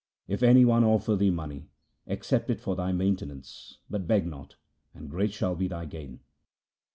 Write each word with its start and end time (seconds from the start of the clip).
If 0.27 0.41
any 0.41 0.65
one 0.65 0.83
offer 0.83 1.15
thee 1.15 1.29
money, 1.29 1.69
accept 2.07 2.49
it 2.49 2.59
for 2.59 2.75
thy 2.75 2.91
maintenance, 2.91 3.77
but 3.87 4.07
beg 4.07 4.25
not, 4.25 4.55
and 4.95 5.11
great 5.11 5.31
shall 5.31 5.53
be 5.55 5.67
thy 5.67 5.85
gain.' 5.85 6.21